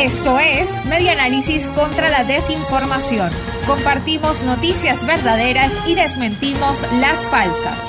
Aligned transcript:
Esto 0.00 0.38
es 0.38 0.84
Medianálisis 0.86 1.68
contra 1.68 2.10
la 2.10 2.24
desinformación. 2.24 3.30
Compartimos 3.66 4.42
noticias 4.42 5.06
verdaderas 5.06 5.80
y 5.86 5.94
desmentimos 5.94 6.84
las 7.00 7.28
falsas. 7.28 7.88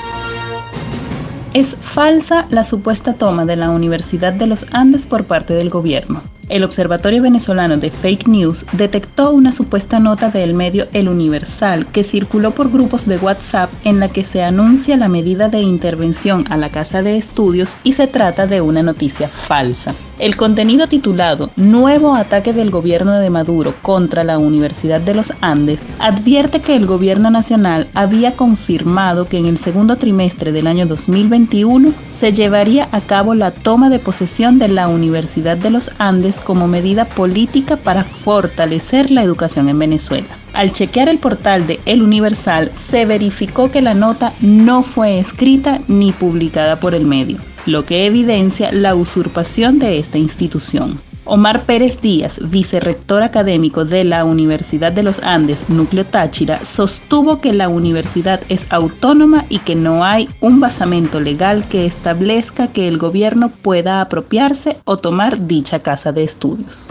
Es 1.52 1.76
falsa 1.80 2.46
la 2.48 2.64
supuesta 2.64 3.14
toma 3.14 3.44
de 3.44 3.56
la 3.56 3.70
Universidad 3.70 4.32
de 4.32 4.46
los 4.46 4.66
Andes 4.72 5.06
por 5.06 5.24
parte 5.24 5.54
del 5.54 5.68
gobierno. 5.68 6.22
El 6.48 6.62
Observatorio 6.62 7.22
Venezolano 7.22 7.76
de 7.76 7.90
Fake 7.90 8.28
News 8.28 8.66
detectó 8.76 9.32
una 9.32 9.50
supuesta 9.50 9.98
nota 9.98 10.30
del 10.30 10.54
medio 10.54 10.86
El 10.92 11.08
Universal 11.08 11.88
que 11.88 12.04
circuló 12.04 12.52
por 12.52 12.70
grupos 12.70 13.06
de 13.06 13.18
WhatsApp 13.18 13.68
en 13.82 13.98
la 13.98 14.08
que 14.08 14.22
se 14.22 14.44
anuncia 14.44 14.96
la 14.96 15.08
medida 15.08 15.48
de 15.48 15.60
intervención 15.60 16.44
a 16.48 16.56
la 16.56 16.68
Casa 16.68 17.02
de 17.02 17.16
Estudios 17.16 17.76
y 17.82 17.92
se 17.92 18.06
trata 18.06 18.46
de 18.46 18.60
una 18.60 18.84
noticia 18.84 19.28
falsa. 19.28 19.92
El 20.18 20.36
contenido 20.36 20.86
titulado 20.86 21.50
Nuevo 21.56 22.14
ataque 22.14 22.54
del 22.54 22.70
gobierno 22.70 23.18
de 23.18 23.28
Maduro 23.28 23.74
contra 23.82 24.24
la 24.24 24.38
Universidad 24.38 25.00
de 25.00 25.14
los 25.14 25.32
Andes 25.42 25.84
advierte 25.98 26.60
que 26.60 26.74
el 26.74 26.86
gobierno 26.86 27.30
nacional 27.30 27.88
había 27.92 28.34
confirmado 28.34 29.28
que 29.28 29.36
en 29.36 29.44
el 29.44 29.58
segundo 29.58 29.96
trimestre 29.96 30.52
del 30.52 30.68
año 30.68 30.86
2021 30.86 31.92
se 32.12 32.32
llevaría 32.32 32.88
a 32.92 33.02
cabo 33.02 33.34
la 33.34 33.50
toma 33.50 33.90
de 33.90 33.98
posesión 33.98 34.58
de 34.58 34.68
la 34.68 34.88
Universidad 34.88 35.58
de 35.58 35.68
los 35.68 35.90
Andes 35.98 36.35
como 36.40 36.68
medida 36.68 37.04
política 37.04 37.76
para 37.76 38.04
fortalecer 38.04 39.10
la 39.10 39.22
educación 39.22 39.68
en 39.68 39.78
Venezuela. 39.78 40.38
Al 40.52 40.72
chequear 40.72 41.08
el 41.08 41.18
portal 41.18 41.66
de 41.66 41.80
El 41.86 42.02
Universal 42.02 42.70
se 42.74 43.04
verificó 43.06 43.70
que 43.70 43.82
la 43.82 43.94
nota 43.94 44.32
no 44.40 44.82
fue 44.82 45.18
escrita 45.18 45.80
ni 45.88 46.12
publicada 46.12 46.80
por 46.80 46.94
el 46.94 47.06
medio 47.06 47.38
lo 47.66 47.84
que 47.84 48.06
evidencia 48.06 48.72
la 48.72 48.94
usurpación 48.94 49.78
de 49.78 49.98
esta 49.98 50.18
institución. 50.18 51.00
Omar 51.26 51.64
Pérez 51.64 52.00
Díaz, 52.00 52.40
vicerrector 52.42 53.22
académico 53.22 53.84
de 53.84 54.04
la 54.04 54.24
Universidad 54.24 54.92
de 54.92 55.02
los 55.02 55.20
Andes, 55.22 55.68
Núcleo 55.68 56.06
Táchira, 56.06 56.64
sostuvo 56.64 57.40
que 57.40 57.52
la 57.52 57.68
universidad 57.68 58.40
es 58.48 58.66
autónoma 58.70 59.44
y 59.48 59.58
que 59.58 59.74
no 59.74 60.04
hay 60.04 60.28
un 60.40 60.60
basamento 60.60 61.20
legal 61.20 61.66
que 61.68 61.84
establezca 61.84 62.68
que 62.68 62.88
el 62.88 62.98
gobierno 62.98 63.50
pueda 63.50 64.00
apropiarse 64.00 64.76
o 64.84 64.96
tomar 64.98 65.46
dicha 65.46 65.80
casa 65.80 66.12
de 66.12 66.22
estudios. 66.22 66.90